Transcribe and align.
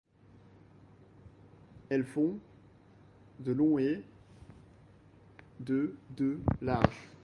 Elles 1.89 2.05
font 2.07 2.39
de 3.37 3.51
long 3.51 3.77
et 3.77 4.01
de 5.59 5.93
de 6.17 6.39
large. 6.59 7.07